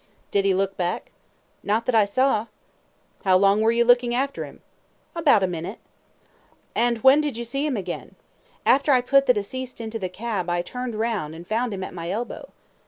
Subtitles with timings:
[0.01, 0.07] Q.
[0.31, 1.11] Did he look back?
[1.63, 1.67] A.
[1.67, 2.45] Not that I saw.
[2.45, 2.49] Q.
[3.25, 4.63] How long were you looking after him?
[5.15, 5.19] A.
[5.19, 5.77] About a minute.
[5.77, 6.57] Q.
[6.73, 8.15] And when did you see him again?
[8.65, 8.69] A.
[8.69, 12.09] After I put deceased into the cab I turned round and found him at my
[12.09, 12.51] elbow.